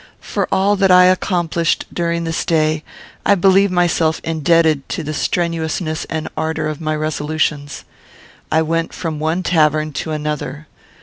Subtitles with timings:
[0.19, 2.83] For all that I accomplished during this day,
[3.23, 7.83] I believe myself indebted to the strenuousness and ardour of my resolutions.
[8.51, 10.65] I went from one tavern to another.